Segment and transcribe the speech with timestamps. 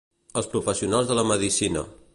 [0.41, 1.87] Els professionals de la medicina.